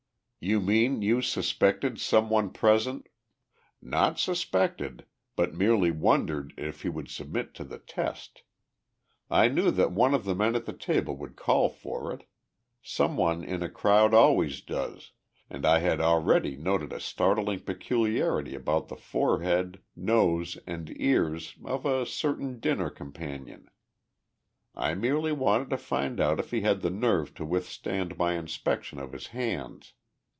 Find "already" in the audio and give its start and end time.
16.01-16.55